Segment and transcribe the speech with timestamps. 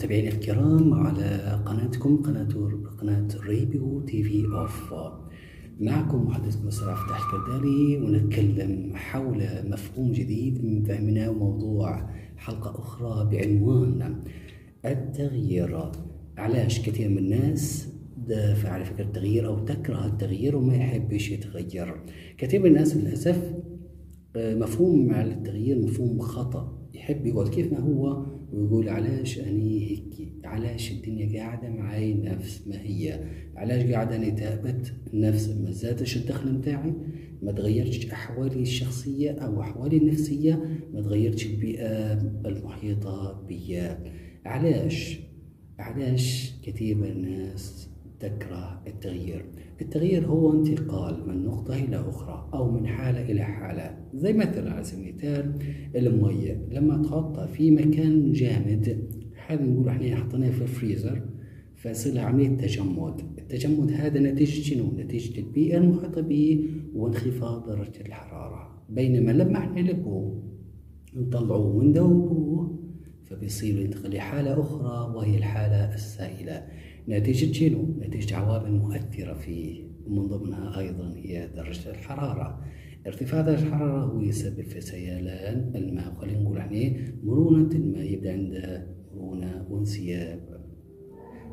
[0.00, 2.48] مستمعينا الكرام على قناتكم قناة
[3.00, 4.94] قناة ريبيو تي في أوف.
[5.80, 14.20] معكم محدثكم السرعة فتح الكردالي ونتكلم حول مفهوم جديد من فهمنا وموضوع حلقة أخرى بعنوان
[14.84, 15.90] التغيير.
[16.38, 17.88] علاش كثير من الناس
[18.28, 21.94] دافع على فكرة التغيير أو تكره التغيير وما يحبش يتغير.
[22.38, 23.54] كثير من الناس للأسف
[24.36, 26.88] آه، مفهوم على التغيير مفهوم خطأ.
[26.94, 32.82] يحب يقعد كيف ما هو ويقول علاش أني هيك؟ علاش الدنيا قاعدة معي نفس ما
[32.82, 33.24] هي؟
[33.56, 36.92] علاش قاعدة أني ثابت نفس ما زادش الدخل متاعي؟
[37.42, 40.64] ما تغيرتش أحوالي الشخصية أو أحوالي النفسية؟
[40.94, 42.12] ما تغيرتش البيئة
[42.46, 43.98] المحيطة بيا.
[44.46, 45.20] علاش؟
[45.78, 47.89] علاش كثير من الناس
[48.20, 49.44] تكره التغيير.
[49.80, 53.98] التغيير هو انتقال من نقطة إلى أخرى أو من حالة إلى حالة.
[54.14, 55.52] زي مثلا على سبيل المثال
[55.96, 59.08] المية لما تحطها في مكان جامد
[59.46, 61.22] هذا نقول إحنا حطيناه في الفريزر
[61.76, 63.20] فيصير عملية تجمد.
[63.38, 68.84] التجمد هذا نتيجة شنو؟ نتيجة البيئة المحيطة به وانخفاض درجة الحرارة.
[68.88, 70.42] بينما لما إحنا نلبوه
[71.16, 72.80] نطلعوه وندوبوه
[73.24, 76.66] فبيصير ينتقل لحالة أخرى وهي الحالة السائلة.
[77.08, 82.60] نتيجة شنو؟ نتيجة عوامل مؤثرة فيه ومن ضمنها أيضا هي درجة الحرارة.
[83.06, 88.86] ارتفاع درجة الحرارة هو يسبب في سيلان الماء خلينا نقول يعني مرونة الماء يبدأ عنده
[89.14, 90.60] مرونة وانسياب.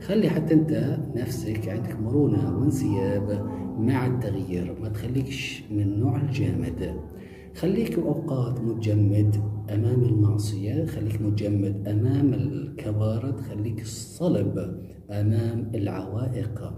[0.00, 3.46] خلي حتى أنت نفسك عندك مرونة وانسياب
[3.78, 6.96] مع التغيير ما تخليكش من نوع الجامد.
[7.54, 9.51] خليك أوقات متجمد.
[9.74, 16.72] أمام المعصية خليك متجمد أمام الكوارث خليك صلب أمام العوائق.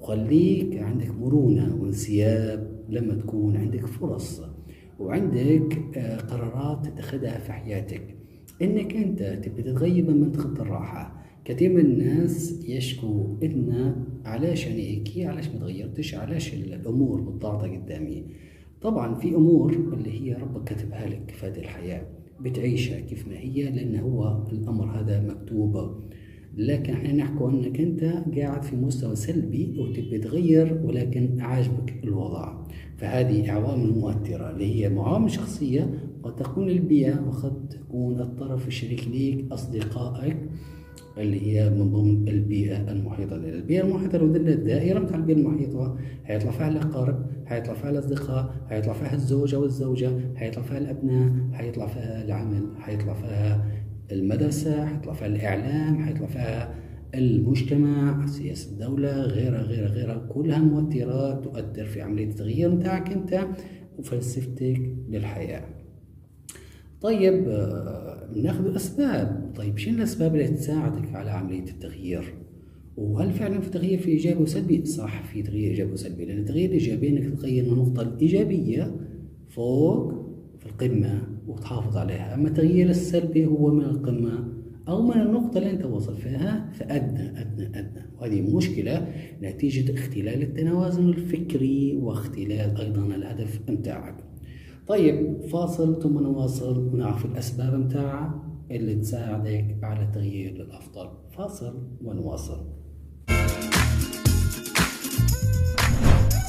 [0.00, 4.42] وخليك عندك مرونة وانسياب لما تكون عندك فرص.
[4.98, 8.16] وعندك آه، قرارات تتخذها في حياتك.
[8.62, 11.24] إنك أنت تبي تتغير من منطقة الراحة.
[11.44, 13.94] كثير من الناس يشكو إن
[14.24, 18.24] علاش يعني هيك؟ علاش ما تغيرتش؟ علاش الأمور متضاغطة قدامي؟
[18.82, 22.06] طبعا في أمور اللي هي ربك كاتبها لك في هذه الحياة.
[22.40, 26.00] بتعيشها كيف ما هي لأن هو الأمر هذا مكتوب.
[26.56, 28.04] لكن إحنا نحكي أنك أنت
[28.38, 32.64] قاعد في مستوى سلبي وتبي تغير ولكن عاجبك الوضع.
[32.96, 39.52] فهذه عوامل مؤثرة اللي هي معامل شخصية قد تكون البيئة وقد تكون الطرف الشريك ليك
[39.52, 40.36] أصدقائك.
[41.18, 43.36] اللي هي من ضمن البيئة المحيطة.
[43.36, 48.54] لنا البيئة المحيطة لو درنا الدائرة متاع البيئة المحيطة هيطلع فيها الأقارب هيطلع فيها الأصدقاء
[48.68, 53.66] هيطلع فيها الزوجة والزوجة هيطلع فيها الأبناء هيطلع فيها العمل هيطلع فيها
[54.12, 56.74] المدرسة هيطلع فيها الإعلام هيطلع فيها
[57.14, 60.26] المجتمع سياسة الدولة غيرها غيرها غيرها.
[60.28, 63.40] كلها مؤثرات تؤثر في عملية التغيير متاعك أنت
[63.98, 65.64] وفلسفتك للحياة.
[67.00, 69.52] طيب آه، ناخذ الأسباب.
[69.56, 72.34] طيب شنو الأسباب اللي تساعدك على عملية التغيير؟
[72.96, 77.08] وهل فعلا في تغيير في إيجابي وسلبي؟ صح في تغيير إيجابي وسلبي لأن التغيير الإيجابي
[77.08, 78.96] إنك تغير من النقطة الإيجابية
[79.48, 80.12] فوق
[80.58, 82.34] في القمة وتحافظ عليها.
[82.34, 84.48] أما التغيير السلبي هو من القمة
[84.88, 88.02] أو من النقطة اللي أنت وصل فيها فأدنى أدنى أدنى.
[88.20, 94.14] وهذه مشكلة نتيجة اختلال التوازن الفكري واختلال أيضا الهدف متاعك
[94.88, 102.66] طيب فاصل ثم نواصل ونعرف الأسباب متاعها اللي تساعدك على التغيير للأفضل فاصل ونواصل.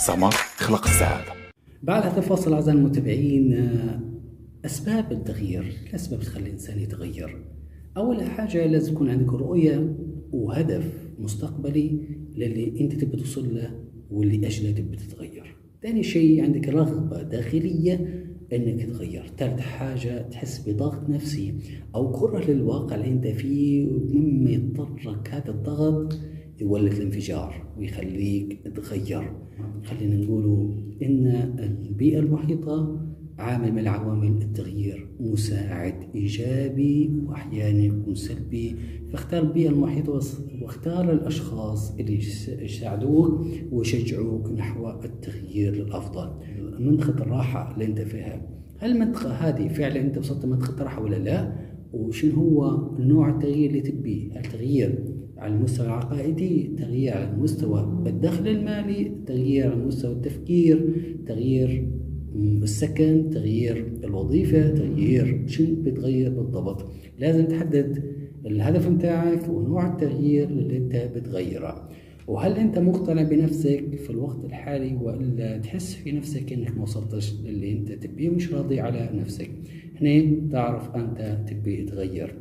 [0.06, 1.32] سمر خلق السعادة
[1.84, 3.70] بعد هذا الفاصل أعزائي المتابعين
[4.66, 5.78] أسباب التغيير.
[5.90, 7.46] الأسباب تخلي الإنسان يتغير.
[7.98, 9.96] أول حاجة لازم يكون عندك رؤية
[10.32, 12.02] وهدف مستقبلي
[12.36, 13.80] للي أنت تبي توصل له
[14.12, 15.59] واللي أجله تبي تتغير.
[15.84, 21.54] ثاني شيء عندك رغبة داخلية إنك تغير ثالث حاجة تحس بضغط نفسي
[21.96, 26.20] أو كرة للواقع اللي أنت فيه مما يضطرك هذا الضغط
[26.62, 29.32] يولد الانفجار ويخليك تغير.
[29.84, 30.72] خلينا نقولوا
[31.04, 31.28] إن
[31.90, 33.06] البيئة المحيطة
[33.40, 38.76] عامل من عوامل التغيير مساعد إيجابي وأحيانا يكون سلبي.
[39.12, 40.22] فاختار البيئة المحيطة
[40.62, 42.20] واختار الأشخاص اللي
[42.62, 46.30] يساعدوك ويشجعوك نحو التغيير للأفضل
[46.80, 48.42] منطقة الراحة اللي أنت فيها
[48.78, 51.56] هل المنطقة هذه فعلا أنت وصلت منطقة راحة ولا لا؟
[51.94, 55.04] وشنو هو نوع التغيير اللي تبيه؟ هل تغيير
[55.38, 60.94] على المستوى العقائدي تغيير على مستوى الدخل المالي تغيير على مستوى التفكير
[61.28, 61.99] تغيير
[62.36, 66.92] السكن تغيير الوظيفة تغيير شنو بتغير بالضبط.
[67.20, 68.04] لازم تحدد
[68.46, 71.90] الهدف متاعك ونوع التغيير اللي انت بتغيره.
[72.28, 77.72] وهل انت مقتنع بنفسك في الوقت الحالي والا تحس في نفسك انك ما وصلتش للي
[77.72, 79.50] انت تبيه مش راضي على نفسك؟
[80.02, 82.36] هنا تعرف انت تبي تغير.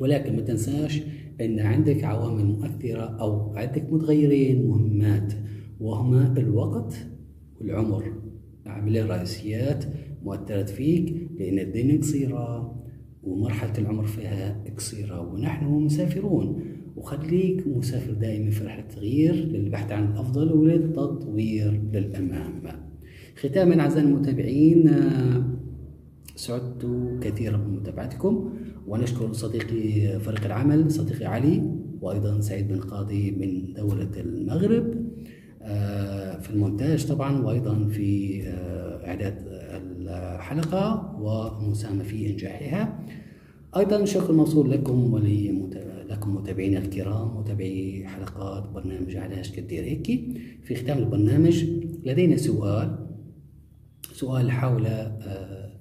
[0.00, 1.02] ولكن ما تنساش
[1.40, 5.32] أن عندك عوامل مؤثرة أو عندك متغيرين مهمات
[5.80, 6.94] وهما الوقت
[7.60, 8.12] والعمر.
[8.66, 9.84] عاملين رئيسيات
[10.24, 12.74] مؤثرات فيك لأن الدنيا قصيرة
[13.22, 16.62] ومرحلة العمر فيها قصيرة ونحن مسافرون.
[16.96, 22.62] وخليك مسافر دائما في رحلة التغيير للبحث عن الأفضل وللتطوير للأمام.
[23.36, 24.90] ختاما أعزائي المتابعين
[26.36, 26.86] سعدت
[27.20, 28.50] كثيرا بمتابعتكم
[28.86, 31.62] ونشكر صديقي فريق العمل صديقي علي
[32.00, 35.05] وأيضا سعيد بن قاضي من دولة المغرب.
[36.46, 43.06] في المونتاج طبعا وأيضا في آه، إعداد الحلقة ومساهمة في إنجاحها.
[43.76, 50.06] أيضا شكر موصول لكم ولكم متابعينا الكرام متابعي حلقات برنامج علاش كدير هيك
[50.62, 51.64] في ختام البرنامج
[52.04, 53.06] لدينا سؤال
[54.12, 55.72] سؤال حول آه،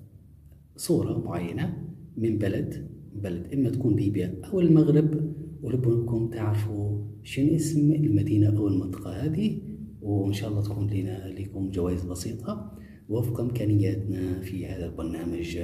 [0.78, 1.78] صورة معينة
[2.18, 5.34] من بلد بلد إما تكون ليبيا أو المغرب
[5.64, 9.75] ولبنكم تعرفوا شنو اسم المدينة أو المنطقة هذه.
[10.06, 12.72] وإن شاء الله تكون لنا لكم جوائز بسيطة
[13.10, 15.60] وفق إمكانياتنا في هذا البرنامج.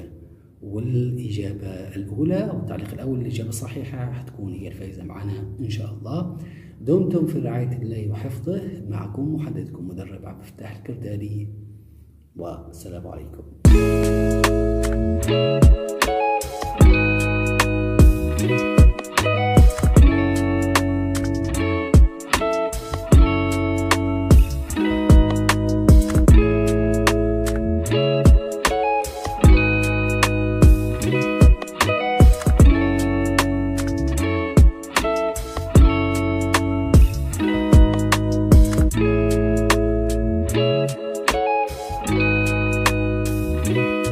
[0.61, 6.37] والإجابة الأولى أو التعليق الأول الإجابة الصحيحة حتكون هي الفائزة معنا إن شاء الله.
[6.81, 8.61] دمتم في رعاية الله وحفظه.
[8.89, 11.47] معكم محدثكم مدرب عبد الفتاح الكردالي
[12.35, 13.43] والسلام عليكم.